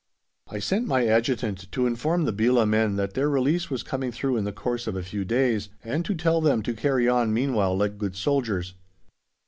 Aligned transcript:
I 0.49 0.57
sent 0.57 0.87
my 0.87 1.05
adjutant 1.05 1.71
to 1.73 1.85
inform 1.85 2.25
the 2.25 2.33
Belah 2.33 2.65
men 2.67 2.95
that 2.95 3.13
their 3.13 3.29
release 3.29 3.69
was 3.69 3.83
coming 3.83 4.11
through 4.11 4.35
in 4.35 4.45
the 4.45 4.51
course 4.51 4.87
of 4.87 4.95
a 4.95 5.03
few 5.03 5.23
days, 5.23 5.69
and 5.83 6.03
to 6.05 6.15
tell 6.15 6.41
them 6.41 6.63
to 6.63 6.73
carry 6.73 7.07
on 7.07 7.31
meanwhile 7.31 7.77
like 7.77 7.99
good 7.99 8.15
soldiers. 8.15 8.73